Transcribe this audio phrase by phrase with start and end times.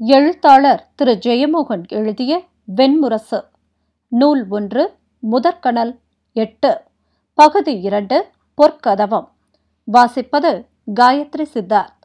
[0.00, 1.18] எழுத்தாளர் திரு.
[1.26, 2.42] ஜெயமோகன் எழுதிய
[2.76, 3.38] வெண்முரசு.
[4.08, 5.98] நூல் ஒன்று முதற்கணல்
[6.36, 6.80] எட்டு.
[7.34, 8.26] பகுதி இரண்டு
[8.58, 9.28] பொற்கதவம்.
[9.92, 10.64] வாசிப்பது
[11.00, 12.02] காயத்ரி சித்தார்த்.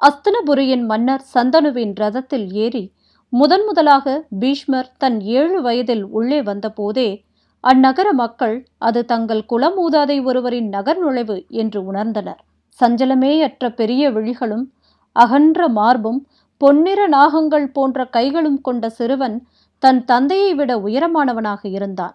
[0.00, 2.92] அஸ்தனபுரியின் மன்னர் சந்தனுவின் ரதத்தில் ஏறி
[3.28, 7.22] முதன் முதலாக பீஷ்மர் தன் ஏழு வயதில் உள்ளே வந்தபோதே
[7.64, 12.40] அந்நகர மக்கள் அது தங்கள் குலமூதாதை ஒருவரின் நகர் நுழைவு என்று உணர்ந்தனர்.
[12.80, 14.72] சஞ்சலமேயற்ற பெரிய விழிகளும்
[15.12, 16.26] அகன்ற மார்பும்
[16.60, 19.36] பொன்னிற நாகங்கள் போன்ற கைகளும் கொண்ட சிறுவன்
[19.78, 22.14] தன் தந்தையை விட உயரமானவனாக இருந்தான்.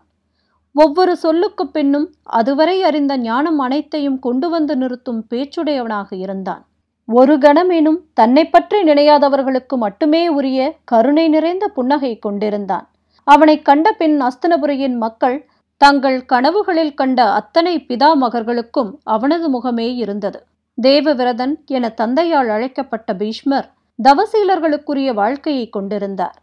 [0.75, 6.65] ஒவ்வொரு சொல்லுக்கு பின்னும் அதுவரை அறிந்த ஞானம் அனைத்தையும் கொண்டு வந்து நிறுத்தும் பேச்சுடையவனாக இருந்தான்.
[7.05, 12.85] ஒரு கணமேனும் தன்னை பற்றி நினையாதவர்களுக்கு மட்டுமே உரிய கருணை நிறைந்த புன்னகை கொண்டிருந்தான்.
[13.23, 15.37] அவனை கண்ட பின் அஸ்தனபுரியின் மக்கள்
[15.77, 20.39] தங்கள் கனவுகளில் கண்ட அத்தனை பிதாமகர்களுக்கும் அவனது முகமே இருந்தது.
[20.81, 23.67] தேவவிரதன் என தந்தையால் அழைக்கப்பட்ட பீஷ்மர்
[24.05, 26.37] தவசீலர்களுக்குரிய வாழ்க்கையை கொண்டிருந்தார்.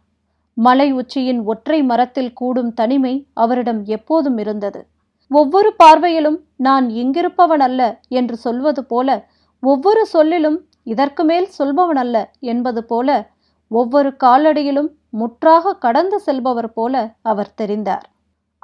[0.53, 4.87] மலை உச்சியின் ஒற்றை மரத்தில் கூடும் தனிமை அவரிடம் எப்போதும் இருந்தது.
[5.27, 9.27] ஒவ்வொரு பார்வையிலும் நான் இங்கிருப்பவன் அல்ல என்று சொல்வது போல
[9.59, 13.29] ஒவ்வொரு சொல்லிலும் இதற்கு மேல் சொல்பவன் அல்ல என்பது போல
[13.67, 18.05] ஒவ்வொரு காலடியிலும் முற்றாக கடந்து செல்பவர் போல அவர் தெரிந்தார்.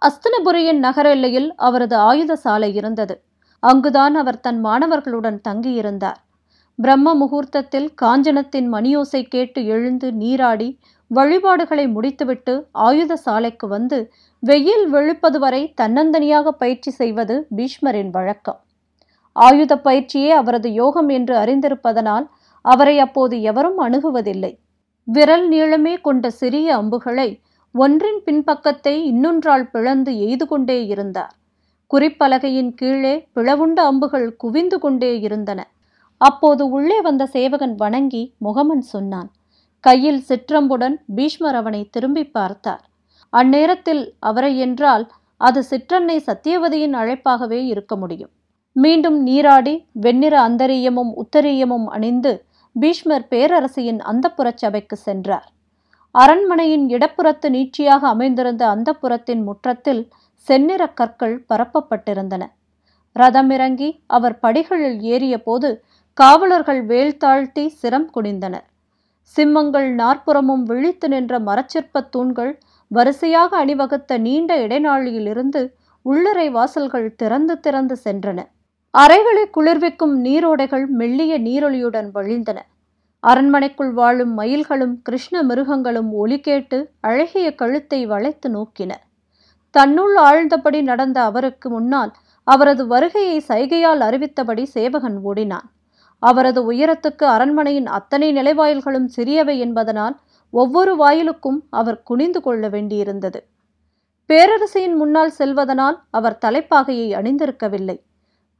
[0.01, 3.15] அஸ்தனபுரியின் நகர எல்லையில் அவரது ஆயுத சாலை இருந்தது.
[3.59, 6.19] அங்குதான் அவர் தன் மாணவர்களுடன் தங்கியிருந்தார்.
[6.79, 15.73] பிரம்ம முகூர்த்தத்தில் காஞ்சனத்தின் மணியோசை கேட்டு எழுந்து நீராடி வழிபாடுகளை முடித்துவிட்டு ஆயுத சாலைக்கு வந்து வெயில் வெளுப்பது வரை
[15.81, 18.59] தன்னந்தனியாக பயிற்சி செய்வது பீஷ்மரின் வழக்கம்.
[19.31, 22.25] ஆயுத பயிற்சியே அவரது யோகம் என்று அறிந்திருப்பதனால்
[22.61, 24.57] அவரை அப்போது எவரும் அணுகுவதில்லை.
[25.03, 27.29] விரல் நீளமே கொண்ட சிறிய அம்புகளை
[27.71, 31.33] ஒன்றின் பின்பக்கத்தை இன்னொன்றால் பிளந்து எய்து கொண்டே இருந்தார்.
[31.91, 35.61] குறிப்பலகையின் கீழே பிளவுண்ட அம்புகள் குவிந்து கொண்டே இருந்தன.
[36.21, 39.29] அப்போது உள்ளே வந்த சேவகன் வணங்கி முகமன் சொன்னான்
[39.83, 42.83] கையில் சிற்றம்புடன் பீஷ்மர் அவனை திரும்பி பார்த்தார்.
[43.33, 45.05] அந்நேரத்தில் அவரை என்றால்
[45.41, 48.31] அது சிற்றன்னை சத்தியவதியின் அழைப்பாகவே இருக்க முடியும்.
[48.75, 52.33] மீண்டும் நீராடி வெண்ணிற அந்தரியமும் உத்தரியமும் அணிந்து
[52.75, 55.47] பீஷ்மர் பேரரசியின் அந்தப்புறச் சபைக்கு சென்றார்.
[56.15, 60.03] அரண்மனையின் இடப்புறத்து நீட்சியாக அமைந்திருந்த அந்தப்புறத்தின் முற்றத்தில்
[60.47, 62.43] செந்நிற கற்கள் பரப்பப்பட்டிருந்தன.
[63.15, 65.69] ரதமிறங்கி அவர் படிகளில் ஏறியபோது
[66.17, 68.65] காவலர்கள் வேல் தாழ்த்தி சிரம் குடிந்தனர்
[69.35, 75.61] சிம்மங்கள் நாற்புறமும் விழித்து நின்ற மரச்சிற்பத் தூண்கள் வரிசையாக அணிவகுத்த நீண்ட இடைநாழியிலிருந்து
[76.01, 78.39] உள்ளறை வாசல்கள் திறந்து திறந்து சென்றன.
[78.93, 82.57] அறைகளை குளிர்விக்கும் நீரோடைகள் மெல்லிய நீரொலியுடன் வழிந்தன.
[83.19, 88.91] அரண்மனைக்குள் வாழும் மயில்களும் கிருஷ்ண மிருகங்களும் ஒலி கேட்டு அழகிய கழுத்தை வளைத்து நோக்கின.
[89.71, 92.11] தன்னுள் ஆழ்ந்தபடி நடந்த அவருக்கு முன்னால்
[92.43, 95.69] அவரது வருகையை சைகையால் அறிவித்தபடி சேவகன் ஓடினான்.
[96.27, 100.15] அவரது உயரத்துக்கு அரண்மனையின் அத்தனை நிலைவாயில்களும் சிறியவை என்பதனால்
[100.53, 103.39] ஒவ்வொரு வாயிலுக்கும் அவர் குனிந்து கொள்ள வேண்டியிருந்தது.
[104.29, 107.97] பேரரசியின் முன்னால் செல்வதனால் அவர் தலைப்பாகையை அணிந்திருக்கவில்லை.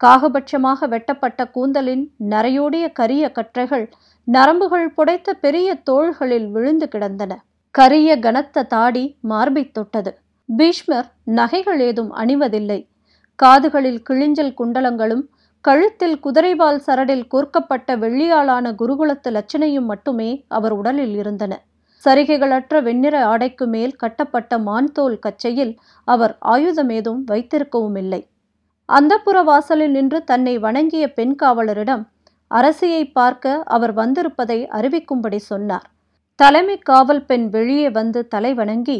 [0.01, 3.85] காகபட்சமாக வெட்டப்பட்ட கூந்தலின் நரையோடிய கரிய கற்றைகள்
[4.27, 7.33] நரம்புகள் புடைத்த பெரிய தோள்களில் விழுந்து கிடந்தன.
[7.75, 10.11] கரிய கனத்த தாடி மார்பை தொட்டது.
[10.49, 11.09] பீஷ்மர்
[11.39, 12.79] நகைகள் ஏதும் அணிவதில்லை.
[13.39, 15.23] காதுகளில் கிழிஞ்சல் குண்டலங்களும்
[15.65, 21.53] கழுத்தில் குதிரைவால் சரடில் கோர்க்கப்பட்ட வெள்ளியாலான குருகுலத்து லட்சணையும் மட்டுமே அவர் உடலில் இருந்தன.
[22.03, 25.73] சரிகைகளற்ற வெண்ணிற ஆடைக்கு மேல் கட்டப்பட்ட மான்தோல் கச்சையில்
[26.07, 28.21] அவர் ஆயுதமேதும் வைத்திருக்கவும் இல்லை
[28.89, 32.03] அந்தப்புற வாசலில் நின்று தன்னை வணங்கிய பெண் காவலரிடம்
[32.51, 35.87] அரசியை பார்க்க அவர் வந்திருப்பதை அறிவிக்கும்படி சொன்னார்.
[36.39, 38.99] தலைமை காவல் பெண் வெளியே வந்து தலை வணங்கி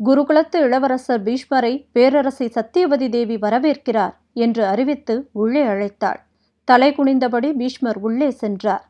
[0.00, 4.14] குருகுலத்து இளவரசர் பீஷ்மரை பேரரசி சத்தியவதி தேவி வரவேற்கிறார்.
[4.32, 6.20] என்று அறிவித்து உள்ளே அழைத்தாள்.
[6.64, 8.86] தலை குனிந்தபடி பீஷ்மர் உள்ளே சென்றார்.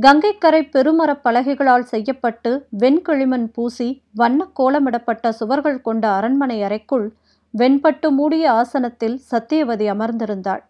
[0.00, 7.12] கங்கைக்கரை பெருமரப் பலகைகளால் செய்யப்பட்டு வெண்களிமண் பூசி வண்ண கோலமிடப்பட்ட சுவர்கள் கொண்ட அரண்மனை அறைக்குள்
[7.58, 10.62] வெண்பட்டு மூடிய ஆசனத்தில் சத்தியவதி அமர்ந்திருந்தாள்.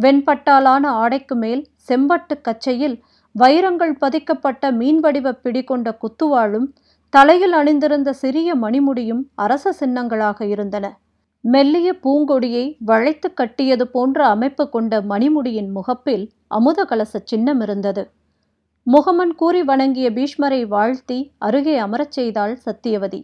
[0.00, 3.02] வெண்பட்டாலான ஆடைக்கு மேல் செம்பட்டு கச்சையில்
[3.32, 6.66] வைரங்கள் பதிக்கப்பட்ட மீன் வடிவ பிடி கொண்ட குத்துவாளும்
[7.08, 10.98] தலையில் அணிந்திருந்த சிறிய மணிமுடியும் அரச சின்னங்களாக இருந்தன.
[11.44, 18.02] மெல்லிய பூங்கொடியை வளைத்து கட்டியது போன்ற அமைப்பு கொண்ட மணிமுடியின் முகப்பில் அமுத கலச சின்னம் இருந்தது.
[18.86, 23.20] முகமன் கூறி வணங்கிய பீஷ்மரை வாழ்த்தி அருகே அமரச் செய்தாள் சத்தியவதி.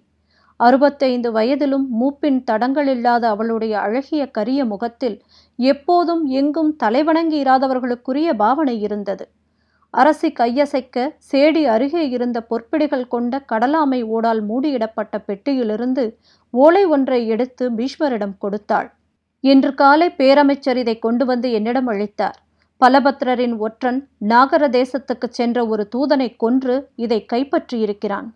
[0.61, 5.17] அறுபத்தைந்து வயதிலும் மூப்பின் தடங்கள் இல்லாத அவளுடைய அழகிய கரிய முகத்தில்
[5.59, 9.25] எப்போதும் எங்கும் தலைவணங்கி இராதவர்களுக்குரிய பாவனை இருந்தது.
[9.95, 16.05] அரசி கையசைக்க சேடி அருகே இருந்த பொற்பிடிகள் கொண்ட கடலாமை ஓடால் மூடியிடப்பட்ட பெட்டியிலிருந்து
[16.55, 18.89] ஓலை ஒன்றை எடுத்து பீஷ்மரிடம் கொடுத்தாள்.
[19.45, 22.39] இன்று காலை பேரமைச்சர் இதை கொண்டு வந்து என்னிடம் அளித்தார்.
[22.81, 23.99] பலபத்ரரின் ஒற்றன்
[24.31, 28.29] நாகர தேசத்துக்கு சென்ற ஒரு தூதனை கொன்று இதை கைப்பற்றியிருக்கிறான்.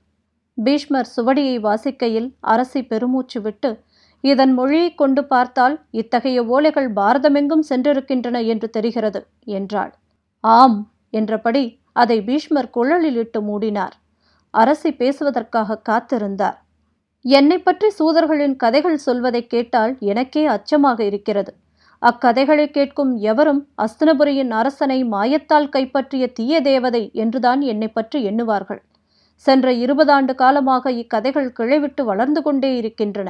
[0.58, 3.70] பீஷ்மர் சுவடியை வாசிக்கையில் அரசி பெருமூச்சு விட்டு
[4.25, 9.20] இதன் மொழியை கொண்டு பார்த்தால் இத்தகைய ஓலைகள் பாரதமெங்கும் சென்றிருக்கின்றன என்று தெரிகிறது
[9.58, 9.93] என்றாள்.
[10.44, 10.78] ஆம்
[11.14, 13.94] என்றபடி அதை பீஷ்மர் குழலில் இட்டு மூடினார்.
[14.55, 16.58] அரசி பேசுவதற்காக காத்திருந்தார்.
[17.25, 21.52] என்னை பற்றி சூதர்களின் கதைகள் சொல்வதை கேட்டால் எனக்கே அச்சமாக இருக்கிறது.
[22.02, 28.81] அக்கதைகளை கேட்கும் எவரும் அஸ்தனபுரியின் அரசனை மாயத்தால் கைப்பற்றிய தீய தேவதை என்றுதான் என்னை பற்றி எண்ணுவார்கள்.
[29.46, 33.28] சென்ற இருபதாண்டு காலமாக இக்கதைகள் கிளைவிட்டு வளர்ந்து கொண்டே இருக்கின்றன.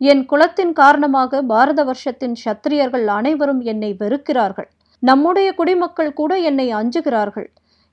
[0.00, 4.68] என் குலத்தின் காரணமாக பாரத வருஷத்தின் சத்திரியர்கள் அனைவரும் என்னை வெறுக்கிறார்கள்.
[5.02, 7.48] நம்முடைய குடிமக்கள் கூட என்னை அஞ்சுகிறார்கள்.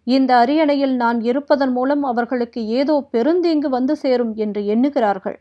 [0.08, 5.38] இந்த அரியணையில் நான் இருப்பதன் மூலம் அவர்களுக்கு ஏதோ பெருந்தீங்கு வந்து சேரும் என்று எண்ணுகிறார்கள்.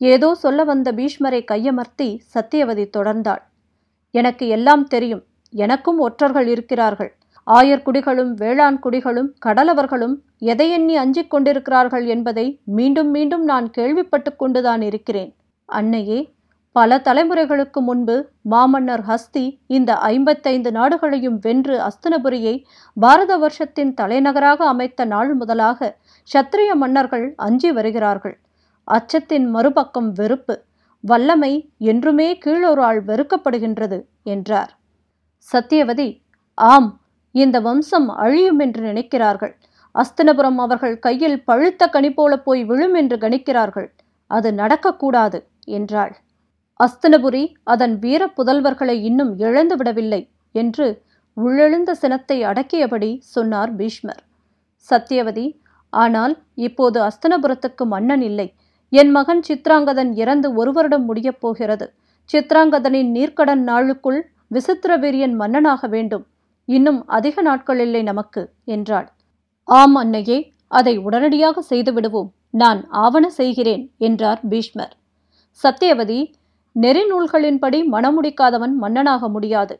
[0.00, 3.42] ஏதோ சொல்ல வந்த பீஷ்மரை கையமர்த்தி சத்தியவதி தொடர்ந்தாள்.
[4.14, 5.24] எனக்கு எல்லாம் தெரியும்.
[5.52, 7.10] எனக்கும் ஒற்றர்கள் இருக்கிறார்கள்.
[7.46, 14.82] ஆயர் குடிகளும் வேளாண் குடிகளும் கடலவர்களும் எதை எண்ணி அஞ்சிக் கொண்டிருக்கிறார்கள் என்பதை மீண்டும் மீண்டும் நான் கேள்விப்பட்டு கொண்டுதான்
[14.82, 15.30] இருக்கிறேன்.
[15.68, 16.20] அன்னையே
[16.76, 22.62] பல தலைமுறைகளுக்கு முன்பு மாமன்னர் ஹஸ்தி இந்த ஐம்பத்தைந்து நாடுகளையும் வென்று அஸ்தனபுரியை
[22.96, 25.98] பாரத வருஷத்தின் தலைநகராக அமைத்த நாள் முதலாக
[26.30, 28.36] சத்திரிய மன்னர்கள் அஞ்சி வருகிறார்கள்.
[28.88, 30.62] அச்சத்தின் மறுபக்கம் வெறுப்பு
[31.00, 34.78] வல்லமை என்றுமே கீழொரு வெறுக்கப்படுகின்றது என்றார்.
[35.52, 36.08] சத்தியவதி
[36.54, 37.00] ஆம்
[37.34, 39.54] இந்த வம்சம் அழியும் என்று நினைக்கிறார்கள்.
[39.94, 43.88] அஸ்தனபுரம் அவர்கள் கையில் பழுத்த கனி போல போய் விழும் என்று கணிக்கிறார்கள்.
[44.26, 46.14] அது நடக்கக்கூடாது என்றாள்.
[46.80, 50.20] அஸ்தனபுரி அதன் வீர புதல்வர்களை இன்னும் இழந்துவிடவில்லை
[50.54, 50.86] என்று
[51.36, 54.20] உள்ளெழுந்த சினத்தை அடக்கியபடி சொன்னார் பீஷ்மர்.
[54.88, 55.46] சத்தியவதி
[55.92, 56.34] ஆனால்
[56.66, 58.48] இப்போது அஸ்தனபுரத்துக்கு மன்னன் இல்லை.
[58.92, 61.86] என் மகன் சித்ராங்கதன் இறந்து ஒரு வருடம் முடியப் போகிறது.
[62.30, 66.24] சித்ராங்கதனின் நீர்க்கடன் நாளுக்குள் விசித்திர வீரியன் மன்னனாக வேண்டும்.
[66.68, 69.08] இன்னும் அதிக நாட்கள் இல்லை நமக்கு என்றாள்.
[69.68, 70.38] ஆம் அன்னையே
[70.70, 72.30] அதை உடனடியாக செய்து விடுவோம்.
[72.50, 74.92] நான் ஆவண செய்கிறேன் என்றார் பீஷ்மர்.
[75.60, 76.20] சத்தியவதி
[76.76, 79.74] நெறிநூல்களின்படி மணமுடிக்காதவன் மன்னனாக முடியாது.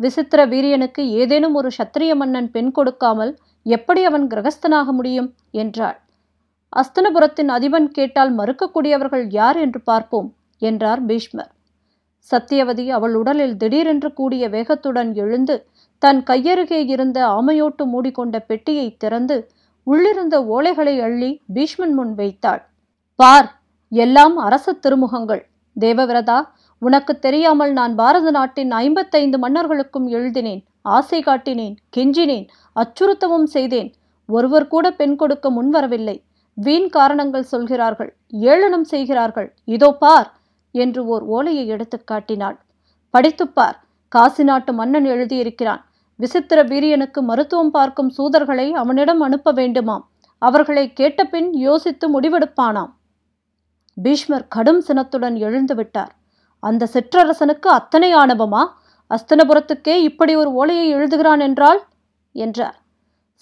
[0.00, 3.32] விசித்திர வீரியனுக்கு ஏதேனும் ஒரு சத்திரிய மன்னன் பெண் கொடுக்காமல்
[3.66, 5.28] எப்படி அவன் கிரகஸ்தனாக முடியும்?
[5.50, 5.98] என்றாள்.
[6.72, 10.28] அஸ்தனபுரத்தின் அதிபன் கேட்டால் மறுக்கக்கூடியவர்கள் யார் என்று பார்ப்போம்
[10.58, 11.50] என்றார் பீஷ்மர்.
[12.30, 15.66] சத்தியவதி அவள் உடலில் திடீரென்று கூடிய வேகத்துடன் எழுந்து
[15.98, 19.36] தன் கையருகே இருந்த ஆமையோட்டு மூடிக்கொண்ட பெட்டியை திறந்து
[19.86, 22.62] உள்ளிருந்த ஓலைகளை அள்ளி பீஷ்மன் முன் வைத்தாள்.
[23.16, 23.48] பார்
[23.92, 25.42] எல்லாம் அரச திருமுகங்கள்.
[25.76, 26.38] தேவவிரதா
[26.82, 30.62] உனக்கு தெரியாமல் நான் பாரத நாட்டின் ஐம்பத்தைந்து மன்னர்களுக்கும் எழுதினேன்
[30.96, 32.46] ஆசை காட்டினேன் கெஞ்சினேன்
[32.76, 33.90] அச்சுறுத்தவும் செய்தேன்.
[34.28, 36.16] ஒருவர் கூட பெண் கொடுக்க முன்வரவில்லை.
[36.58, 38.10] வீண் காரணங்கள் சொல்கிறார்கள்
[38.50, 39.48] ஏளனம் செய்கிறார்கள்.
[39.74, 40.28] இதோ பார்
[40.74, 42.56] என்று ஓர் ஓலையை எடுத்து காட்டினாள்.
[43.14, 43.76] படித்துப்பார்
[44.12, 45.82] காசி நாட்டு மன்னன் எழுதியிருக்கிறான்
[46.20, 50.04] விசித்திர வீரியனுக்கு மருத்துவம் பார்க்கும் சூதர்களை அவனிடம் அனுப்ப வேண்டுமாம்.
[50.42, 52.90] அவர்களை கேட்டபின் யோசித்து முடிவெடுப்பானாம்.
[53.96, 56.14] பீஷ்மர் கடும் சினத்துடன் எழுந்து விட்டார்.
[56.60, 58.66] அந்த சிற்றரசனுக்கு அத்தனை ஆணவமா?
[59.10, 61.84] அஸ்தனபுரத்துக்கே இப்படி ஒரு ஓலையை எழுதுகிறான் என்றால்?
[62.32, 62.82] என்றார்.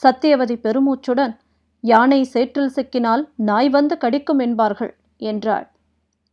[0.02, 1.36] சத்தியவதி பெருமூச்சுடன்
[1.80, 5.70] யானை சேற்றில் சிக்கினால் நாய் வந்து கடிக்கும் என்பார்கள் என்றாள்.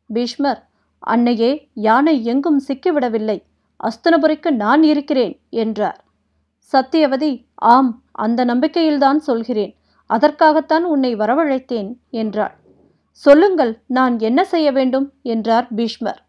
[0.07, 0.67] பீஷ்மர்
[0.99, 3.43] அன்னையே யானை எங்கும் சிக்கிவிடவில்லை.
[3.83, 6.03] அஸ்தனபுரிக்கு நான் இருக்கிறேன் என்றார்.
[6.73, 9.77] சத்தியவதி ஆம் அந்த நம்பிக்கையில்தான் சொல்கிறேன்.
[10.05, 12.55] அதற்காகத்தான் உன்னை வரவழைத்தேன் என்றாள்.
[13.25, 15.05] சொல்லுங்கள் நான் என்ன செய்ய வேண்டும்?
[15.23, 16.19] என்றார் பீஷ்மர்.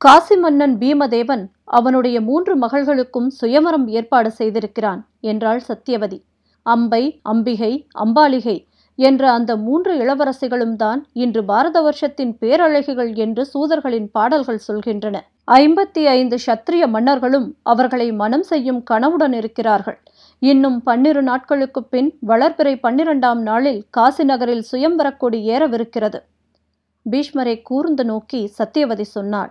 [0.00, 6.18] காசி மன்னன் பீமதேவன் அவனுடைய மூன்று மகள்களுக்கும் சுயமரம் ஏற்பாடு செய்திருக்கிறான் என்றாள் சத்தியவதி
[6.66, 7.72] அம்பை அம்பிகை
[8.04, 8.56] அம்பாலிகை
[8.98, 15.16] என்ற அந்த மூன்று இளவரசிகளும் தான் இன்று பாரத வருஷத்தின் பேரழகிகள் என்று சூதர்களின் பாடல்கள் சொல்கின்றன.
[15.58, 19.98] ஐம்பத்தி ஐந்து சத்திரிய மன்னர்களும் அவர்களை மனம் செய்யும் கனவுடன் இருக்கிறார்கள்.
[20.42, 26.18] இன்னும் பன்னிரு நாட்களுக்கு பின் வளர்பிறை பன்னிரண்டாம் நாளில் காசி நகரில் சுயம்பரக்கொடி ஏறவிருக்கிறது.
[27.06, 29.50] பீஷ்மரை கூர்ந்து நோக்கி சத்தியவதி சொன்னாள்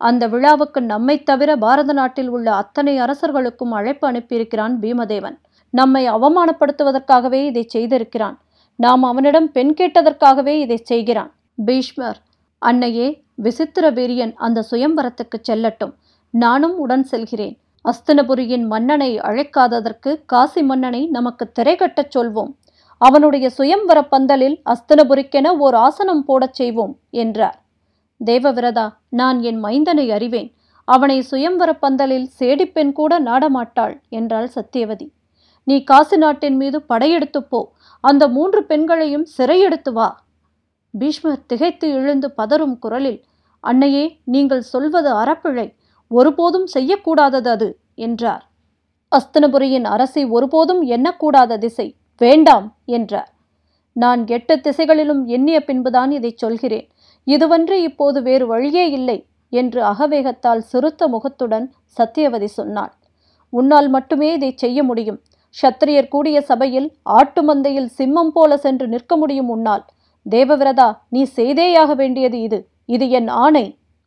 [0.00, 5.36] அந்த விழாவுக்கு நம்மை தவிர பாரத நாட்டில் உள்ள அத்தனை அரசர்களுக்கும் அழைப்பு அனுப்பியிருக்கிறான் பீமதேவன்.
[5.70, 8.36] நம்மை அவமானப்படுத்துவதற்காகவே இதை செய்திருக்கிறான்.
[8.76, 11.32] நாம் அவனிடம் பெண் கேட்டதற்காகவே இதை செய்கிறான்.
[11.64, 12.20] பீஷ்மர்
[12.58, 15.92] அன்னையே விசித்திர வீரியன் அந்த சுயம்பரத்துக்கு செல்லட்டும்.
[16.34, 17.56] நானும் உடன் செல்கிறேன்.
[17.84, 22.54] அஸ்தனபுரியின் மன்னனை அழைக்காததற்கு காசி மன்னனை நமக்கு திரைகட்டச் சொல்வோம்.
[22.98, 27.62] அவனுடைய சுயம்வர பந்தலில் அஸ்தனபுரிக்கென ஓர் ஆசனம் போடச் செய்வோம் என்றார்.
[28.24, 30.54] தேவவிரதா நான் என் மைந்தனை அறிவேன்.
[30.84, 35.08] அவனை சுயம்வர பந்தலில் சேடிப்பெண் கூட நாடமாட்டாள் என்றாள் சத்தியவதி
[35.64, 37.72] நீ காசி நாட்டின் மீது படையெடுத்துப் போ.
[38.00, 40.24] அந்த மூன்று பெண்களையும் சிறையெடுத்து வா.
[40.98, 43.24] பீஷ்மர் திகைத்து எழுந்து பதறும் குரலில்
[43.60, 45.78] அன்னையே நீங்கள் சொல்வது அறப்பிழை.
[46.10, 48.44] ஒருபோதும் செய்யக்கூடாதது அது என்றார்.
[49.12, 53.30] அஸ்தனபுரியின் அரசை ஒருபோதும் எண்ணக்கூடாத திசை வேண்டாம் என்றார்.
[53.92, 56.86] நான் எட்டு திசைகளிலும் எண்ணிய பின்புதான் இதை சொல்கிறேன்.
[57.26, 61.66] இதுவன்று இப்போது வேறு வழியே இல்லை என்று அகவேகத்தால் சிறுத்த முகத்துடன்
[61.98, 62.92] சத்தியவதி சொன்னாள்.
[63.50, 65.18] உன்னால் மட்டுமே இதை செய்ய முடியும்.
[65.62, 69.84] ஷத்திரியர் கூடிய சபையில் ஆட்டு மந்தையில் சிம்மம் போல சென்று நிற்க முடியும் உன்னால்.
[70.26, 72.58] தேவவிரதா நீ செய்தேயாக வேண்டியது இது.
[72.84, 73.64] இது என் ஆணை.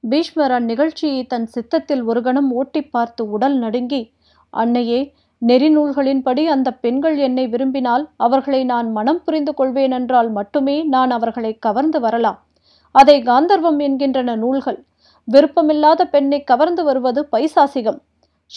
[0.10, 4.14] பீஷ்மர் அந்நிகழ்ச்சியை தன் சித்தத்தில் ஒரு கணம் ஓட்டி பார்த்து உடல் நடுங்கி
[4.50, 5.14] அன்னையே
[5.48, 12.40] நெறிநூல்களின்படி அந்த பெண்கள் என்னை விரும்பினால் அவர்களை நான் மனம் புரிந்து கொள்வேனென்றால் மட்டுமே நான் அவர்களை கவர்ந்து வரலாம்.
[12.92, 14.86] அதை காந்தர்வம் என்கின்றன நூல்கள்.
[15.32, 18.00] விருப்பமில்லாத பெண்ணை கவர்ந்து வருவது பைசாசிகம்.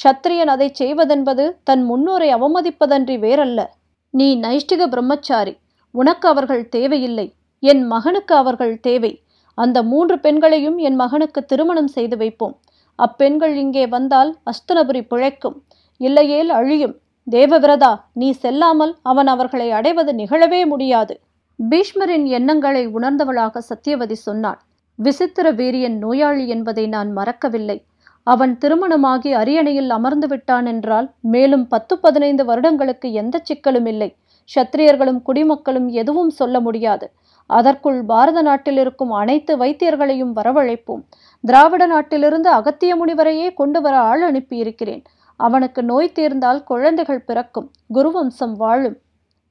[0.04, 3.66] சத்திரியன் அதை செய்வதென்பது தன் முன்னோரை அவமதிப்பதன்றி வேறல்ல.
[4.10, 5.56] நீ நைஷ்டிக பிரம்மச்சாரி.
[5.90, 7.32] உனக்கு அவர்கள் தேவையில்லை.
[7.60, 9.12] என் மகனுக்கு அவர்கள் தேவை.
[9.58, 12.54] அந்த மூன்று பெண்களையும் என் மகனுக்கு திருமணம் செய்து வைப்போம்.
[12.98, 15.56] அப்பெண்கள் இங்கே வந்தால் அஸ்தனபுரி பிழைக்கும்.
[16.00, 16.94] இல்லையேல் அழியும்.
[17.26, 21.14] தேவவிரதா நீ செல்லாமல் அவன் அவர்களை அடைவது நிகழவே முடியாது.
[21.58, 24.58] பீஷ்மரின் எண்ணங்களை உணர்ந்தவளாக சத்தியவதி சொன்னாள்.
[24.98, 27.78] விசித்திர வீரியன் நோயாளி என்பதை நான் மறக்கவில்லை.
[28.26, 34.08] அவன் திருமணமாகி அரியணையில் அமர்ந்து விட்டான் என்றால் மேலும் பத்து பதினைந்து வருடங்களுக்கு எந்த சிக்கலும் இல்லை.
[34.48, 37.06] ஷத்திரியர்களும் குடிமக்களும் எதுவும் சொல்ல முடியாது.
[37.50, 41.02] அதற்குள் பாரத நாட்டில் இருக்கும் அனைத்து வைத்தியர்களையும் வரவழைப்போம்.
[41.44, 45.02] திராவிட நாட்டிலிருந்து அகத்திய முனிவரையே கொண்டு வர ஆள் அனுப்பியிருக்கிறேன்.
[45.40, 47.68] அவனுக்கு நோய் தீர்ந்தால் குழந்தைகள் பிறக்கும்.
[47.94, 48.96] குருவம்சம் வாழும்.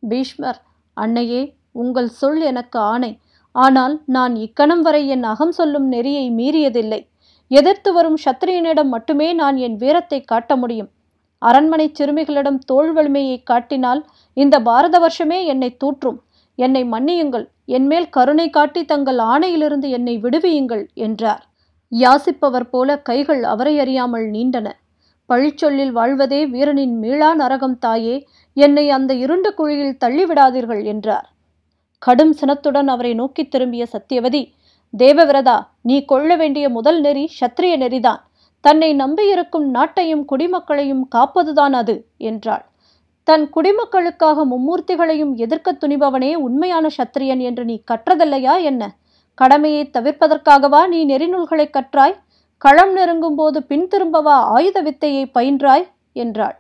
[0.04, 0.60] பீஷ்மர்
[0.94, 3.12] அன்னையே உங்கள் சொல் எனக்கு ஆணை.
[3.52, 7.02] ஆனால் நான் இக்கணம் வரை என் அகம் சொல்லும் நெறியை மீறியதில்லை.
[7.52, 10.90] எதிர்த்து வரும் சத்திரியனிடம் மட்டுமே நான் என் வீரத்தை காட்ட முடியும்.
[11.42, 14.02] அரண்மனை சிறுமிகளிடம் தோல் வலிமையை காட்டினால்
[14.34, 16.20] இந்த பாரத வருஷமே என்னை தூற்றும்.
[16.56, 21.44] என்னை மன்னியுங்கள் என்மேல் கருணை காட்டி தங்கள் ஆணையிலிருந்து என்னை விடுவியுங்கள் என்றார்.
[21.92, 24.68] யாசிப்பவர் போல கைகள் அவரை அறியாமல் நீண்டன.
[25.30, 28.16] பழிச்சொல்லில் வாழ்வதே வீரனின் மீளா நரகம் தாயே
[28.54, 31.28] என்னை அந்த இருண்ட குழியில் தள்ளிவிடாதீர்கள் என்றார்.
[32.02, 34.44] கடும் சினத்துடன் அவரை நோக்கி திரும்பிய சத்தியவதி
[34.94, 38.22] தேவவிரதா நீ கொள்ள வேண்டிய முதல் நெறி சத்திரிய நெறிதான்.
[38.62, 42.64] தன்னை நம்பியிருக்கும் நாட்டையும் குடிமக்களையும் காப்பதுதான் அது என்றாள்.
[43.28, 48.84] தன் குடிமக்களுக்காக மும்மூர்த்திகளையும் எதிர்க்க துணிபவனே உண்மையான சத்திரியன் என்று நீ கற்றதில்லையா என்ன?
[49.38, 52.16] கடமையை தவிர்ப்பதற்காகவா நீ நெறிநூல்களை கற்றாய்?
[52.58, 55.86] களம் நெருங்கும் போது பின் திரும்பவா ஆயுத வித்தையை பயின்றாய்?
[56.16, 56.56] என்றாள்.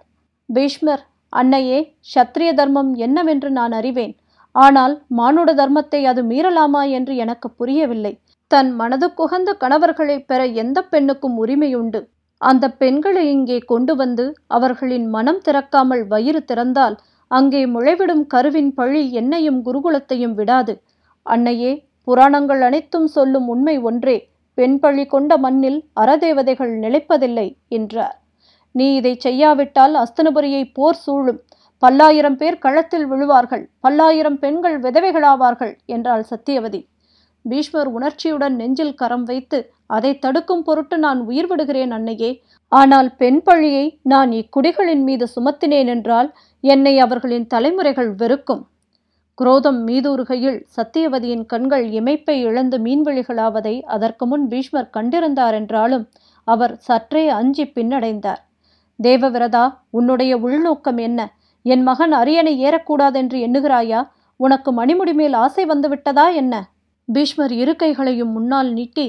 [0.50, 1.03] பீஷ்மர்
[1.34, 1.79] அன்னையே
[2.15, 4.13] சத்திரிய தர்மம் என்னவென்று நான் அறிவேன்.
[4.55, 8.13] ஆனால் மானுட தர்மத்தை அது மீறலாமா என்று எனக்கு புரியவில்லை.
[8.51, 12.01] தன் மனதுக்குகந்த கணவர்களை பெற எந்த பெண்ணுக்கும் உரிமையுண்டு?
[12.45, 16.95] அந்த பெண்களை இங்கே கொண்டு வந்து அவர்களின் மனம் திறக்காமல் வயிறு திறந்தால்
[17.31, 20.73] அங்கே முளைவிடும் கருவின் பழி என்னையும் குருகுலத்தையும் விடாது.
[21.25, 21.71] அன்னையே
[22.03, 24.17] புராணங்கள் அனைத்தும் சொல்லும் உண்மை ஒன்றே.
[24.57, 28.15] பெண் பழி கொண்ட மண்ணில் அறதேவதைகள் நிலைப்பதில்லை என்றார்.
[28.75, 31.39] நீ இதை செய்யாவிட்டால் அஸ்தனபுரியை போர் சூழும்.
[31.83, 33.63] பல்லாயிரம் பேர் களத்தில் விழுவார்கள்.
[33.79, 36.81] பல்லாயிரம் பெண்கள் விதவைகளாவார்கள் என்றாள் சத்தியவதி.
[37.45, 39.57] பீஷ்மர் உணர்ச்சியுடன் நெஞ்சில் கரம் வைத்து
[39.89, 42.32] அதை தடுக்கும் பொருட்டு நான் உயிர் விடுகிறேன் அன்னையே.
[42.72, 46.30] ஆனால் பெண் பழியை நான் இக்குடிகளின் மீது சுமத்தினேன் என்றால்
[46.62, 48.63] என்னை அவர்களின் தலைமுறைகள் வெறுக்கும்.
[49.36, 56.06] குரோதம் மீதூறுகையில் சத்தியவதியின் கண்கள் இமைப்பை இழந்து மீன்வெளிகளாவதை அதற்கு முன் பீஷ்மர் கண்டிருந்தார் என்றாலும்
[56.44, 58.42] அவர் சற்றே அஞ்சி பின்னடைந்தார்.
[59.04, 61.20] தேவவிரதா உன்னுடைய உள்நோக்கம் என்ன?
[61.62, 64.01] என் மகன் அரியணை ஏறக்கூடாதென்று எண்ணுகிறாயா?
[64.39, 66.54] உனக்கு மணிமுடி மேல் ஆசை வந்துவிட்டதா என்ன?
[67.08, 69.06] பீஷ்மர் இரு கைகளையும் முன்னால் நீட்டி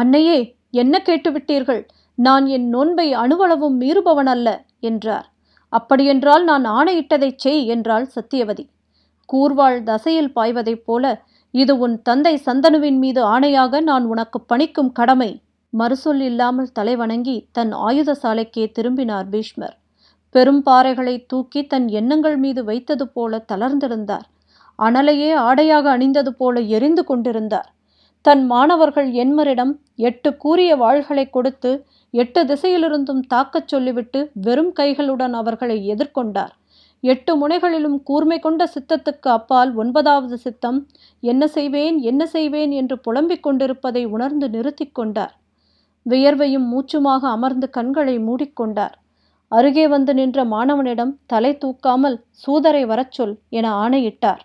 [0.00, 0.38] அன்னையே
[0.70, 1.82] என்ன கேட்டுவிட்டீர்கள்?
[2.18, 4.48] நான் என் நோன்பை அணுவளவும் மீறுபவன் அல்ல
[4.80, 5.26] என்றார்.
[5.72, 8.64] அப்படியென்றால் நான் ஆணையிட்டதைச் செய் என்றாள் சத்தியவதி.
[9.28, 11.04] கூர்வாள் தசையில் பாய்வதைப் போல
[11.54, 15.30] இது உன் தந்தை சந்தனுவின் மீது ஆணையாக நான் உனக்கு பணிக்கும் கடமை.
[15.72, 19.76] மறுசொல் இல்லாமல் தலைவணங்கி தன் ஆயுத சாலைக்கே திரும்பினார் பீஷ்மர்.
[20.34, 24.26] பெரும் பாறைகளை தூக்கி தன் எண்ணங்கள் மீது வைத்தது போல தளர்ந்திருந்தார்.
[24.78, 27.68] அனலையே ஆடையாக அணிந்தது போல எரிந்து கொண்டிருந்தார்.
[28.26, 29.72] தன் மாணவர்கள் என்மரிடம்
[30.08, 31.70] எட்டு கூறிய வாள்களை கொடுத்து
[32.14, 36.52] எட்டு திசையிலிருந்தும் தாக்கச் சொல்லிவிட்டு வெறும் கைகளுடன் அவர்களை எதிர்கொண்டார்.
[37.00, 40.78] எட்டு முனைகளிலும் கூர்மை கொண்ட சித்தத்துக்கு அப்பால் ஒன்பதாவது சித்தம்
[41.22, 45.34] என்ன செய்வேன் என்ன செய்வேன் என்று புலம்பிக் கொண்டிருப்பதை உணர்ந்து நிறுத்தி கொண்டார்.
[46.06, 48.96] வியர்வையும் மூச்சுமாக அமர்ந்து கண்களை மூடிக்கொண்டார்
[49.52, 54.42] அருகே வந்து நின்ற மாணவனிடம் தலை தூக்காமல் சூதரை வரச்சொல் என ஆணையிட்டார்.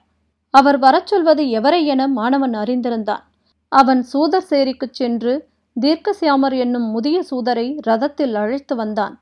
[0.54, 3.26] அவர் வரச் சொல்வது எவரை என மாணவன் அறிந்திருந்தான்.
[3.72, 5.34] அவன் சூதர் சேரிக்குச் சென்று
[5.76, 9.14] தீர்க்கசியாமர் என்னும் முதிய சூதரை ரதத்தில் அழைத்து வந்தான்.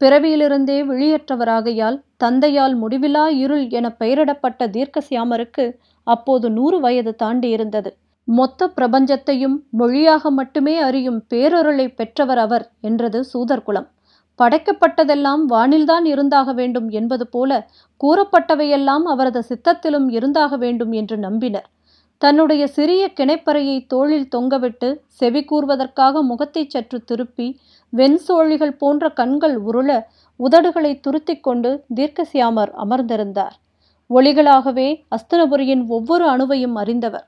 [0.00, 5.64] பிறவியிலிருந்தே விழியற்றவராகையால் தந்தையால் முடிவிலா இருள் என பெயரிடப்பட்ட தீர்க்கசியாமருக்கு
[6.06, 7.90] அப்போது நூறு வயது தாண்டி இருந்தது
[8.28, 13.88] மொத்த பிரபஞ்சத்தையும் மொழியாக மட்டுமே அறியும் பேரொருளை பெற்றவர் அவர் என்றது சூதர்குலம்
[14.38, 17.50] படைக்கப்பட்டதெல்லாம் வானில்தான் இருந்தாக வேண்டும் என்பது போல
[18.00, 21.66] கூறப்பட்டவையெல்லாம் அவரது சித்தத்திலும் இருந்தாக வேண்டும் என்று நம்பினர்.
[22.22, 27.46] தன்னுடைய சிறிய கிணைப்பறையை தோளில் தொங்கவிட்டு செவி கூர்வதற்காக முகத்தை சற்று திருப்பி
[27.92, 29.90] வெண்சோழிகள் போன்ற கண்கள் உருள
[30.40, 33.54] உதடுகளை துருத்திக் கொண்டு தீர்க்கசியாமர் அமர்ந்திருந்தார்.
[34.10, 37.26] ஒளிகளாகவே அஸ்தனபுரியின் ஒவ்வொரு அணுவையும் அறிந்தவர்.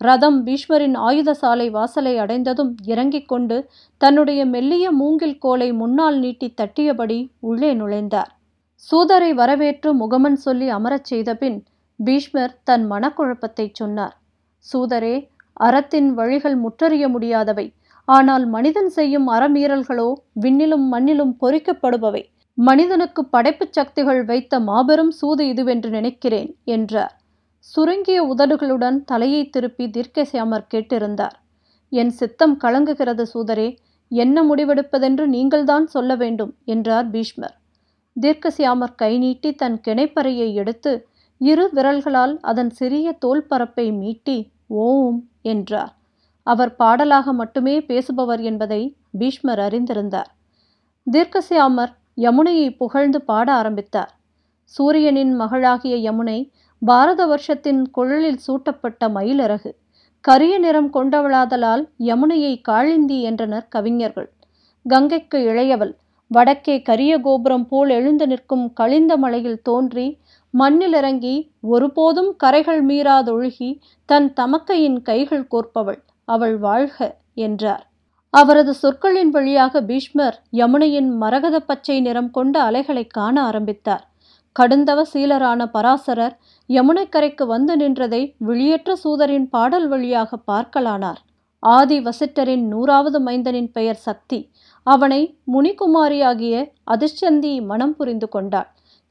[0.00, 3.56] ரதம் பீஷ்மரின் ஆயுத சாலை வாசலை அடைந்ததும் இறங்கிக் கொண்டு
[3.98, 8.30] தன்னுடைய மெல்லிய மூங்கில் கோலை முன்னால் நீட்டி தட்டியபடி உள்ளே நுழைந்தார்.
[8.90, 11.58] சூதரை வரவேற்று முகமன் சொல்லி அமரச் செய்தபின்
[12.00, 14.16] பீஷ்மர் தன் மனக்குழப்பத்தை சொன்னார்.
[14.66, 15.14] சூதரே
[15.56, 17.66] அறத்தின் வழிகள் முற்றறிய முடியாதவை.
[18.04, 20.08] ஆனால் மனிதன் செய்யும் அறமீறல்களோ
[20.40, 22.22] விண்ணிலும் மண்ணிலும் பொறிக்கப்படுபவை.
[22.58, 27.14] மனிதனுக்கு படைப்புச் சக்திகள் வைத்த மாபெரும் சூது இதுவென்று நினைக்கிறேன் என்றார்.
[27.58, 31.36] சுருங்கிய உதடுகளுடன் தலையை திருப்பி தீர்க்கசியாமர் கேட்டிருந்தார்.
[31.92, 33.68] என் சித்தம் கலங்குகிறது சூதரே
[34.08, 37.54] என்ன முடிவெடுப்பதென்று நீங்கள்தான் சொல்ல வேண்டும் என்றார் பீஷ்மர்.
[38.16, 40.92] தீர்க்கசியாமர் கை நீட்டி தன் கிணைப்பறையை எடுத்து
[41.42, 44.38] இரு விரல்களால் அதன் சிறிய தோல் பரப்பை மீட்டி
[44.84, 45.92] ஓம் என்றார்.
[46.46, 48.82] அவர் பாடலாக மட்டுமே பேசுபவர் என்பதை
[49.18, 50.30] பீஷ்மர் அறிந்திருந்தார்.
[51.06, 54.12] தீர்க்கசியாமர் யமுனையை புகழ்ந்து பாட ஆரம்பித்தார்.
[54.64, 56.38] சூரியனின் மகளாகிய யமுனை
[56.82, 59.70] பாரத வருஷத்தின் குழலில் சூட்டப்பட்ட மயிலிறகு.
[60.24, 64.28] கரிய நிறம் கொண்டவளாதலால் யமுனையை காளிந்தி என்றனர் கவிஞர்கள்.
[64.86, 65.92] கங்கைக்கு இளையவள்
[66.30, 70.06] வடக்கே கரிய கோபுரம் போல் எழுந்து நிற்கும் கழிந்த மலையில் தோன்றி
[70.54, 73.70] மண்ணில் இறங்கி ஒருபோதும் கரைகள் மீறாதொழுகி
[74.08, 76.98] தன் தமக்கையின் கைகள் கோர்ப்பவள் அவள் வாழ்க
[77.34, 77.84] என்றார்.
[78.30, 84.04] அவரது சொற்களின் வழியாக பீஷ்மர் யமுனையின் மரகத பச்சை நிறம் கொண்ட அலைகளை காண ஆரம்பித்தார்.
[84.56, 86.34] கடுந்தவ சீலரான பராசரர்
[86.68, 91.20] யமுனைக்கரைக்கு வந்து நின்றதை விழியற்ற சூதரின் பாடல் வழியாக பார்க்கலானார்.
[91.62, 94.38] ஆதி வசிட்டரின் நூறாவது மைந்தனின் பெயர் சக்தி.
[94.86, 95.20] அவனை
[95.52, 96.54] முனிகுமாரியாகிய
[96.90, 98.70] அதிர்ச்சந்தி மனம் புரிந்து கொண்டாள்.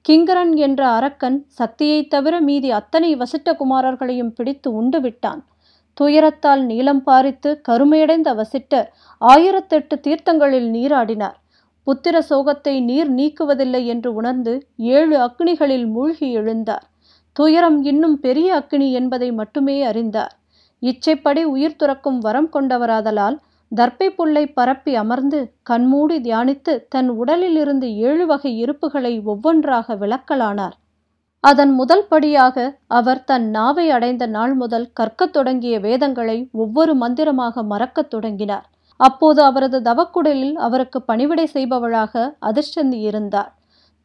[0.10, 5.46] கிங்கரன் என்ற அரக்கன் சக்தியைத் தவிர மீதி அத்தனை வசிட்ட குமாரர்களையும் பிடித்து உண்டு விட்டான்.
[6.01, 8.87] துயரத்தால் நீளம் பாரித்து கருமையடைந்த வசிட்டர்
[9.25, 11.33] ஆயிரத்தெட்டு தீர்த்தங்களில் நீராடினார்.
[11.85, 16.85] புத்திர சோகத்தை நீர் நீக்குவதில்லை என்று உணர்ந்து ஏழு அக்னிகளில் மூழ்கி எழுந்தார்.
[17.33, 20.37] துயரம் இன்னும் பெரிய அக்னி என்பதை மட்டுமே அறிந்தார்.
[20.81, 23.37] இச்சைப்படி உயிர் துறக்கும் வரம் கொண்டவராதலால்
[23.72, 30.75] தர்ப்பை புல்லை பரப்பி அமர்ந்து கண்மூடி தியானித்து தன் உடலிலிருந்து ஏழு வகை இருப்புகளை ஒவ்வொன்றாக விளக்கலானார்.
[31.40, 38.10] அதன் முதல் படியாக அவர் தன் நாவை அடைந்த நாள் முதல் கற்கத் தொடங்கிய வேதங்களை ஒவ்வொரு மந்திரமாக மறக்கத்
[38.10, 38.70] தொடங்கினார்.
[38.98, 43.51] அப்போது அவரது தவக்குடலில் அவருக்கு பணிவிடை செய்பவளாக அதிர்ஷ்டந்தி இருந்தார்.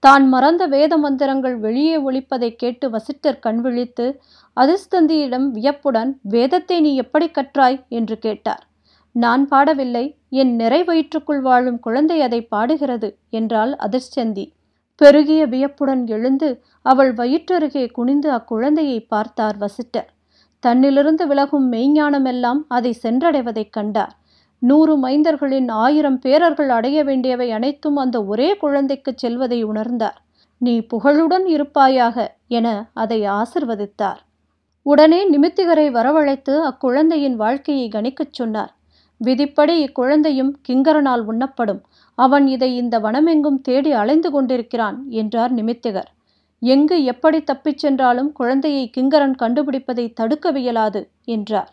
[0.00, 4.20] தான் மறந்த வேத மந்திரங்கள் வெளியே ஒழிப்பதை கேட்டு வசிட்டர் கண்விழித்து
[4.56, 7.78] அதிர்ஷ்டந்தியிடம் வியப்புடன் வேதத்தை நீ எப்படி கற்றாய்?
[7.88, 8.66] என்று கேட்டார்.
[9.16, 14.52] நான் பாடவில்லை என் நிறை வயிற்றுக்குள் வாழும் குழந்தை அதை பாடுகிறது என்றாள் அதிர்ச்சந்தி
[14.96, 20.08] பெருகிய வியப்புடன் எழுந்து அவள் வயிற்றருகே குனிந்து அக்குழந்தையை பார்த்தார் வசிட்டர்.
[20.66, 24.16] தன்னிலிருந்து விலகும் மெய்ஞானமெல்லாம் அதை சென்றடைவதைக் கண்டார்.
[24.58, 30.18] நூறு மைந்தர்களின் ஆயிரம் பேரர்கள் அடைய வேண்டியவை அனைத்தும் அந்த ஒரே குழந்தைக்கு செல்வதை உணர்ந்தார்.
[30.58, 34.20] நீ புகழுடன் இருப்பாயாக என அதை ஆசிர்வதித்தார்.
[34.82, 38.75] உடனே நிமித்திகரை வரவழைத்து அக்குழந்தையின் வாழ்க்கையை கணிக்கச் சொன்னார்.
[39.20, 41.80] விதிப்படி இக்குழந்தையும் கிங்கரனால் உண்ணப்படும்.
[42.14, 46.10] அவன் இதை இந்த வனமெங்கும் தேடி அலைந்து கொண்டிருக்கிறான் என்றார் நிமித்திகர்.
[46.62, 51.70] எங்கு எப்படி தப்பிச் சென்றாலும் குழந்தையை கிங்கரன் கண்டுபிடிப்பதை தடுக்கவியலாது என்றார்.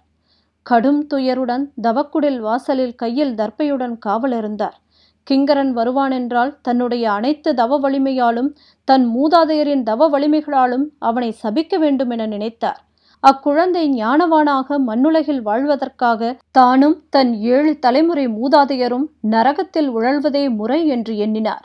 [0.65, 4.77] கடும் துயருடன் தவக்குடில் வாசலில் கையில் தர்ப்பையுடன் காவலிருந்தார்.
[5.27, 8.49] கிங்கரன் வருவானென்றால் தன்னுடைய அனைத்து தவ வலிமையாலும்
[8.87, 12.81] தன் மூதாதையரின் தவ வலிமைகளாலும் அவனை சபிக்க வேண்டும் என நினைத்தார்.
[13.23, 21.63] அக்குழந்தை ஞானவானாக மண்ணுலகில் வாழ்வதற்காக தானும் தன் ஏழு தலைமுறை மூதாதையரும் நரகத்தில் உழல்வதே முறை என்று எண்ணினார்.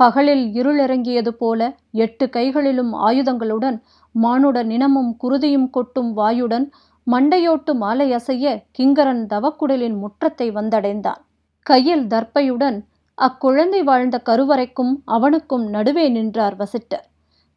[0.00, 3.78] பகலில் இருளிறங்கியது போல எட்டு கைகளிலும் ஆயுதங்களுடன்
[4.14, 6.66] மானுட நினமும் குருதியும் கொட்டும் வாயுடன்
[7.06, 8.46] மண்டையோட்டு மாலை அசைய
[8.78, 11.22] கிங்கரன் தவக்குடலின் முற்றத்தை வந்தடைந்தான்.
[11.66, 12.78] கையில் தர்ப்பையுடன்
[13.18, 17.06] அக்குழந்தை வாழ்ந்த கருவறைக்கும் அவனுக்கும் நடுவே நின்றார் வசிட்டர்.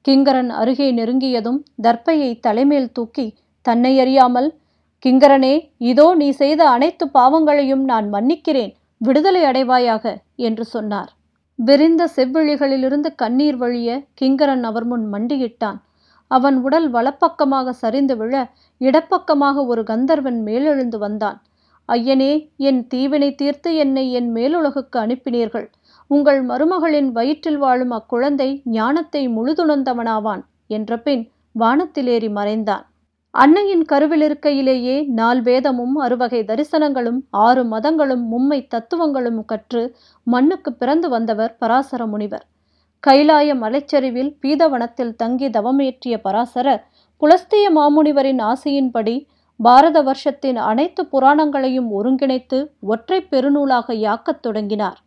[0.05, 3.27] கிங்கரன் அருகே நெருங்கியதும் தர்ப்பையை தலைமேல் தூக்கி
[3.65, 4.49] தன்னை அறியாமல்
[5.03, 5.55] கிங்கரனே
[5.91, 10.03] இதோ நீ செய்த அனைத்து பாவங்களையும் நான் மன்னிக்கிறேன் விடுதலை அடைவாயாக
[10.47, 11.09] என்று சொன்னார்.
[11.59, 13.89] விரிந்த செவ்விழிகளிலிருந்து கண்ணீர் வழிய
[14.21, 15.79] கிங்கரன் அவர் முன் மண்டியிட்டான்.
[16.31, 18.33] அவன் உடல் வலப்பக்கமாக சரிந்து விழ
[18.81, 21.37] இடப்பக்கமாக ஒரு கந்தர்வன் மேலெழுந்து வந்தான்.
[21.89, 22.31] ஐயனே
[22.69, 25.67] என் தீவினை தீர்த்து என்னை என் மேலுலகுக்கு அனுப்பினீர்கள்.
[26.11, 31.23] உங்கள் மருமகளின் வயிற்றில் வாழும் அக்குழந்தை ஞானத்தை முழுதுணர்ந்தவனாவான் என்ற பின்
[31.59, 32.83] வானத்திலேறி மறைந்தான்.
[33.33, 39.83] அன்னையின் கருவில் இருக்கையிலேயே நால் வேதமும் அறுவகை தரிசனங்களும் ஆறு மதங்களும் மும்மை தத்துவங்களும் கற்று
[40.23, 42.45] மண்ணுக்கு பிறந்து வந்தவர் பராசர முனிவர்.
[43.07, 46.83] கைலாய மலைச்சரிவில் பீதவனத்தில் தங்கி தவமேற்றிய பராசரர்
[47.21, 49.15] புலஸ்திய மாமுனிவரின் ஆசையின்படி
[49.59, 54.99] பாரத வருஷத்தின் அனைத்து புராணங்களையும் ஒருங்கிணைத்து ஒற்றை பெருநூலாக யாக்கத் தொடங்கினார்.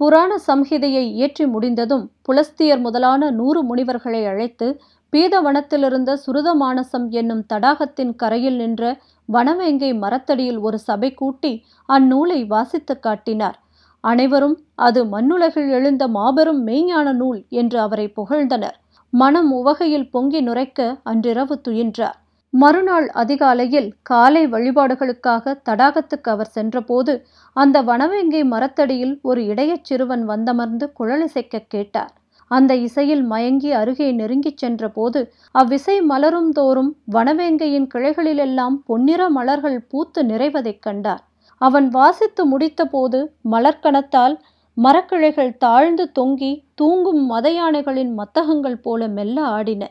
[0.00, 4.68] புராண சம்ஹிதையை இயற்றி முடிந்ததும் புலஸ்தியர் முதலான நூறு முனிவர்களை அழைத்து
[5.12, 8.82] பீதவனத்திலிருந்த சுருதமானசம் என்னும் தடாகத்தின் கரையில் நின்ற
[9.28, 11.52] வனவேங்கை மரத்தடியில் ஒரு சபை கூட்டி
[11.88, 13.58] அந்நூலை வாசித்து காட்டினார்.
[14.04, 18.76] அனைவரும் அது மண்ணுலகில் எழுந்த மாபெரும் மெய்ஞான நூல் என்று அவரை புகழ்ந்தனர்.
[19.12, 22.18] மனம் உவகையில் பொங்கி நுரைக்க அன்றிரவு துயின்றார்.
[22.54, 27.12] மறுநாள் அதிகாலையில் காலை வழிபாடுகளுக்காக தடாகத்துக்கு அவர் சென்றபோது
[27.56, 32.12] அந்த வனவேங்கை மரத்தடியில் ஒரு இடையச் சிறுவன் வந்தமர்ந்து குழலிசைக்க கேட்டார்.
[32.50, 35.20] அந்த இசையில் மயங்கி அருகே நெருங்கிச் சென்றபோது
[35.54, 41.22] அவ்விசை மலரும் தோறும் வனவேங்கையின் கிளைகளிலெல்லாம் பொன்னிற மலர்கள் பூத்து நிறைவதைக் கண்டார்.
[41.60, 44.36] அவன் வாசித்து முடித்தபோது மலர்கணத்தால்
[44.76, 49.82] மரக்கிளைகள் தாழ்ந்து தொங்கி தூங்கும் மத யானைகளின் மத்தகங்கள் போல மெல்ல ஆடின.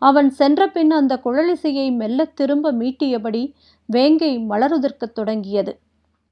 [0.00, 3.42] அவன் சென்ற பின் அந்த குழலிசையை மெல்ல திரும்ப மீட்டியபடி
[3.86, 5.78] வேங்கை மலருதற்குத் தொடங்கியது.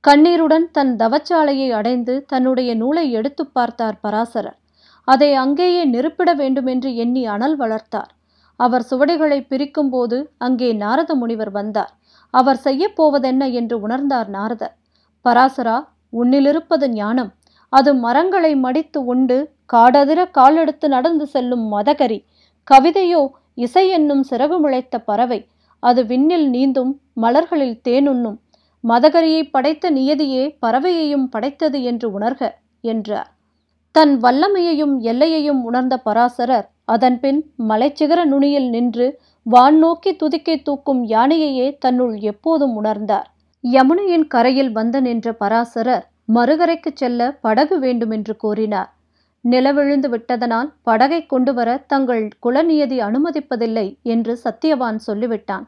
[0.01, 4.59] கண்ணீருடன் தன் தவச்சாலையை அடைந்து தன்னுடைய நூலை எடுத்து பார்த்தார் பராசரர்.
[5.05, 8.13] அதை அங்கேயே நிருப்பிட வேண்டுமென்று எண்ணி அனல் வளர்த்தார்.
[8.57, 11.93] அவர் சுவடிகளை பிரிக்கும்போது அங்கே நாரத முனிவர் வந்தார்.
[12.35, 14.75] அவர் செய்யப்போவதென்ன என்று உணர்ந்தார் நாரதர்.
[15.25, 15.77] பராசரா
[16.13, 17.33] உன்னிலிருப்பது ஞானம்.
[17.73, 22.25] அது மரங்களை மடித்து உண்டு காடதிர காலெடுத்து நடந்து செல்லும் மதகரி.
[22.71, 23.23] கவிதையோ
[23.65, 25.41] இசை என்னும் சிறகு முளைத்த பறவை
[25.83, 26.93] அது விண்ணில் நீந்தும்
[27.23, 28.39] மலர்களில் தேனுண்ணும்.
[28.85, 32.43] மதகரியை படைத்த நியதியே பறவையையும் படைத்தது என்று உணர்க
[32.85, 33.29] என்றார்.
[33.95, 39.07] தன் வல்லமையையும் எல்லையையும் உணர்ந்த பராசரர் அதன்பின் மலைச்சிகர நுனியில் நின்று
[39.47, 43.27] வான் நோக்கி துதிக்கை தூக்கும் யானையையே தன்னுள் எப்போதும் உணர்ந்தார்.
[43.65, 48.91] யமுனையின் கரையில் வந்து நின்ற பராசரர் மறுகரைக்கு செல்ல படகு வேண்டுமென்று கோரினார்.
[49.45, 55.67] நிலவிழுந்து விட்டதனால் படகை கொண்டு வர தங்கள் குலநியதி அனுமதிப்பதில்லை என்று சத்தியவான் சொல்லிவிட்டான்.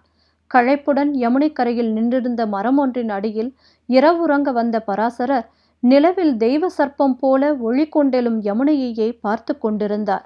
[0.50, 3.50] களைப்புடன் யமுனை கரையில் நின்றிருந்த மரம் ஒன்றின் அடியில்
[3.88, 5.46] இரவுறங்க வந்த பராசரர்
[5.82, 10.24] நிலவில் தெய்வ சர்ப்பம் போல ஒளி கொண்டெழும் யமுனையையே பார்த்து கொண்டிருந்தார்.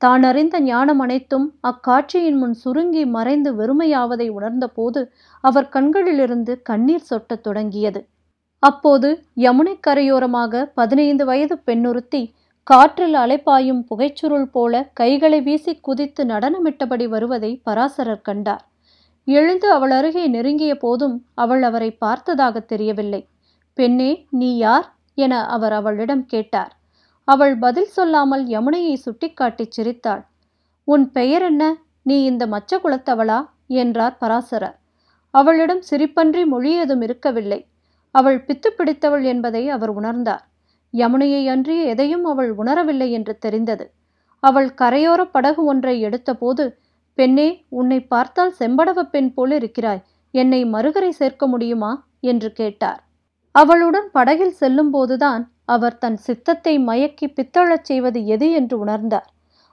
[0.00, 5.00] தான் அறிந்த ஞானம் அனைத்தும் அக்காட்சியின் முன் சுருங்கி மறைந்து வெறுமையாவதை உணர்ந்தபோது
[5.44, 8.00] அவர் கண்களிலிருந்து கண்ணீர் சொட்டத் தொடங்கியது.
[8.62, 12.22] அப்போது யமுனை கரையோரமாக பதினைந்து வயது பெண்ணுறுத்தி
[12.70, 18.64] காற்றில் அலைப்பாயும் புகைச்சுருள் போல கைகளை வீசி குதித்து நடனமிட்டபடி வருவதை பராசரர் கண்டார்.
[19.24, 23.28] எழுந்து அவள் அருகே நெருங்கிய போதும் அவள் அவரை பார்த்ததாக தெரியவில்லை.
[23.74, 24.94] பெண்ணே நீ யார்?
[25.14, 26.76] என அவர் அவளிடம் கேட்டார்.
[27.24, 30.26] அவள் பதில் சொல்லாமல் யமுனையை சுட்டிக்காட்டிச் சிரித்தாள்.
[30.84, 31.76] உன் பெயர் என்ன?
[32.02, 34.76] நீ இந்த மச்ச குலத்தவளா என்றார் பராசரர்.
[35.30, 37.66] அவளிடம் சிரிப்பன்றி மொழியதும் இருக்கவில்லை.
[38.10, 40.47] அவள் பித்து பிடித்தவள் என்பதை அவர் உணர்ந்தார்.
[40.92, 43.90] யமுனையை அன்றி எதையும் அவள் உணரவில்லை என்று தெரிந்தது.
[44.42, 46.74] அவள் கரையோர படகு ஒன்றை எடுத்தபோது
[47.14, 50.02] பெண்ணே உன்னை பார்த்தால் செம்படவ பெண் போல் இருக்கிறாய்.
[50.30, 52.06] என்னை மறுகரை சேர்க்க முடியுமா?
[52.20, 53.02] என்று கேட்டார்.
[53.52, 59.28] அவளுடன் படகில் செல்லும்போதுதான் அவர் தன் சித்தத்தை மயக்கி பித்தழச் செய்வது எது என்று உணர்ந்தார்.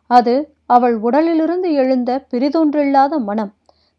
[0.10, 3.54] அது அவள் உடலிலிருந்து எழுந்த பிரிதொன்றில்லாத மனம்.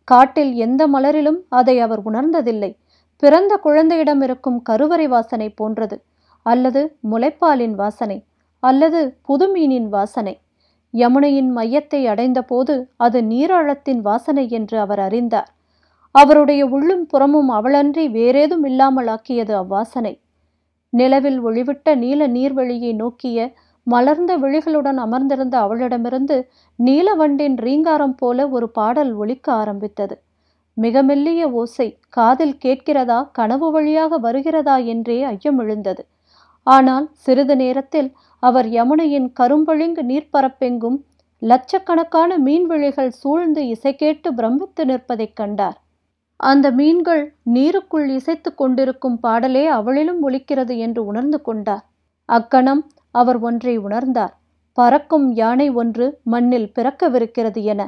[0.05, 2.77] காட்டில் எந்த மலரிலும் அதை அவர் உணர்ந்ததில்லை.
[3.17, 6.03] பிறந்த குழந்தையிடம் இருக்கும் கருவறை வாசனை போன்றது.
[6.47, 6.81] அல்லது
[7.11, 8.19] முளைப்பாலின் வாசனை
[8.63, 10.35] அல்லது புதுமீனின் வாசனை.
[10.95, 15.51] யமுனையின் மையத்தை அடைந்தபோது அது நீராழத்தின் வாசனை என்று அவர் அறிந்தார்.
[16.15, 20.15] அவருடைய உள்ளும் புறமும் அவளன்றி வேறேதும் இல்லாமல் ஆக்கியது அவ்வாசனை.
[20.93, 23.39] நிலவில் ஒளிவிட்ட நீல நீர்வழியை நோக்கிய
[23.87, 26.37] மலர்ந்த விழிகளுடன் அமர்ந்திருந்த அவளிடமிருந்து
[26.79, 30.17] நீலவண்டின் ரீங்காரம் போல ஒரு பாடல் ஒலிக்க ஆரம்பித்தது.
[30.77, 36.03] மிக மெல்லிய ஓசை காதில் கேட்கிறதா கனவு வழியாக வருகிறதா என்றே ஐயம் எழுந்தது
[36.67, 40.99] ஆனால் சிறிது நேரத்தில் அவர் யமுனையின் கரும்பளிங்கு நீர்ப்பரப்பெங்கும்
[41.39, 45.77] லட்சக்கணக்கான மீன்விழிகள் சூழ்ந்து இசை கேட்டு பிரமித்து நிற்பதைக் கண்டார்.
[46.37, 51.85] அந்த மீன்கள் நீருக்குள் இசைத்து கொண்டிருக்கும் பாடலே அவளிலும் ஒலிக்கிறது என்று உணர்ந்து கொண்டார்.
[52.29, 54.35] அக்கணம் அவர் ஒன்றை உணர்ந்தார்.
[54.79, 57.83] பறக்கும் யானை ஒன்று மண்ணில் பிறக்கவிருக்கிறது என.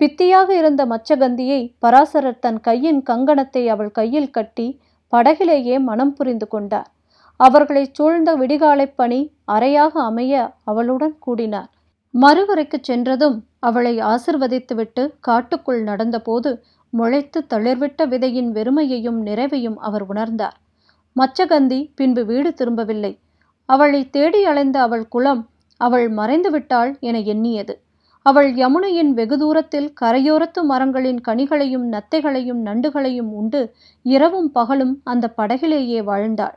[0.00, 4.80] பித்தியாக இருந்த மச்சகந்தியை பராசரர் தன் கையின் கங்கணத்தை அவள் கையில் கட்டி
[5.12, 6.88] படகிலேயே மனம் புரிந்து கொண்டார்.
[7.40, 9.18] அவர்களைச் சூழ்ந்த விடிகாலைப் பணி
[9.52, 11.70] அறையாக அமைய அவளுடன் கூடினார்.
[12.14, 16.50] மறுவரைக்கு சென்றதும் அவளை ஆசிர்வதித்துவிட்டு காட்டுக்குள் நடந்தபோது
[16.92, 20.56] முளைத்து தளிர்விட்ட விதையின் வெறுமையையும் நிறைவையும் அவர் உணர்ந்தார்.
[21.16, 23.12] மச்சகந்தி பின்பு வீடு திரும்பவில்லை.
[23.68, 25.42] அவளை தேடி அலைந்த அவள் குலம்
[25.80, 27.74] அவள் மறைந்துவிட்டாள் என எண்ணியது.
[28.26, 33.60] அவள் யமுனையின் வெகு தூரத்தில் கரையோரத்து மரங்களின் கனிகளையும் நத்தைகளையும் நண்டுகளையும் உண்டு
[34.06, 36.54] இரவும் பகலும் அந்த படகிலேயே வாழ்ந்தாள்.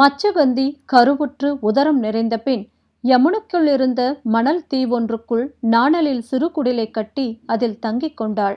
[0.00, 2.62] மச்சகந்தி கருவுற்று உதரம் நிறைந்த பின்
[3.04, 8.56] யமுனுக்குள் இருந்த மணல் தீவொன்றுக்குள் நாணலில் சிறு குடிலை கட்டி அதில் தங்கிக் கொண்டாள்.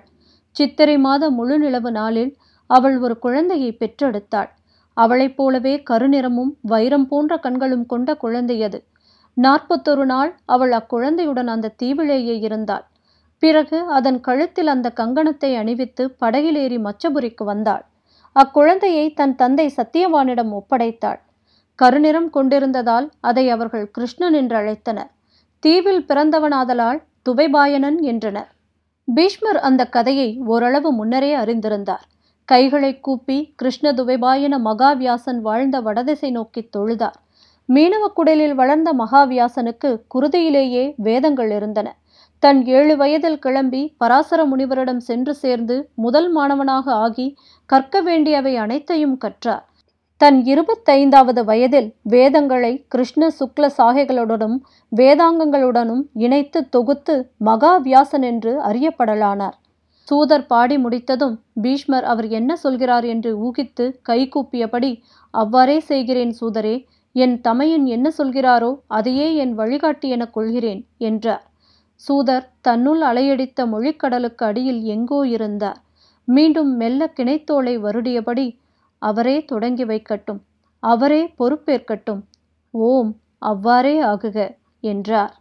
[0.55, 2.31] சித்திரை மாத முழு நிலவு நாளில்
[2.69, 4.49] அவள் ஒரு குழந்தையை பெற்றெடுத்தாள்.
[4.97, 8.79] அவளைப் போலவே கருநிறமும் வைரம் போன்ற கண்களும் கொண்ட குழந்தையது
[9.37, 12.85] நாற்பத்தொரு நாள் அவள் அக்குழந்தையுடன் அந்த தீவிலேயே இருந்தாள்.
[13.43, 17.85] பிறகு அதன் கழுத்தில் அந்த கங்கணத்தை அணிவித்து படகிலேறி மச்சபுரிக்கு வந்தாள்.
[18.35, 21.21] அக்குழந்தையை தன் தந்தை சத்தியவானிடம் ஒப்படைத்தாள்.
[21.79, 25.11] கருநிறம் கொண்டிருந்ததால் அதை அவர்கள் கிருஷ்ணன் என்று அழைத்தனர்
[25.63, 28.49] தீவில் பிறந்தவனாதலால் துவைபாயனன் என்றனர்.
[29.07, 32.05] பீஷ்மர் அந்த கதையை ஓரளவு முன்னரே அறிந்திருந்தார்.
[32.45, 37.17] கைகளை கூப்பி கிருஷ்ண துவைபாயன மகாவியாசன் வாழ்ந்த வடதிசை நோக்கி தொழுதார்.
[37.69, 41.87] மீனவ குடலில் வளர்ந்த மகாவியாசனுக்கு குருதியிலேயே வேதங்கள் இருந்தன.
[42.43, 47.27] தன் ஏழு வயதில் கிளம்பி பராசர முனிவரிடம் சென்று சேர்ந்து முதல் மாணவனாக ஆகி
[47.65, 49.65] கற்க வேண்டியவை அனைத்தையும் கற்றார்.
[50.21, 54.55] தன் இருபத்தைந்தாவது வயதில் வேதங்களை கிருஷ்ண சுக்ல சாகைகளுடனும்
[54.91, 59.55] வேதாங்கங்களுடனும் இணைத்து தொகுத்து மகாவியாசன் என்று அறியப்படலானார்.
[60.07, 64.91] சூதர் பாடி முடித்ததும் பீஷ்மர் அவர் என்ன சொல்கிறார் என்று ஊகித்து கைகூப்பியபடி
[65.33, 66.75] அவ்வாறே செய்கிறேன் சூதரே
[67.15, 71.43] என் தமையன் என்ன சொல்கிறாரோ அதையே என் வழிகாட்டி எனக் கொள்கிறேன் என்றார்.
[72.01, 75.79] சூதர் தன்னுள் அலையடித்த மொழிக்கடலுக்கு அடியில் எங்கோ இருந்தார்.
[76.27, 78.47] மீண்டும் மெல்ல கிணைத்தோளை வருடியபடி
[79.01, 80.41] அவரே தொடங்கி வைக்கட்டும்.
[80.83, 82.21] அவரே பொறுப்பேற்கட்டும்.
[82.73, 83.11] ஓம்
[83.43, 84.37] அவ்வாறே ஆகுக
[84.83, 85.33] என்றார்.